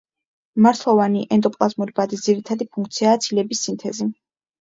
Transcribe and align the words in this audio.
მარცვლოვანი 0.65 1.19
ენდოპლაზმური 1.35 1.93
ბადის 1.99 2.23
ძირითადი 2.29 2.67
ფუნქციაა 2.79 3.21
ცილების 3.27 3.63
სინთეზი. 3.67 4.09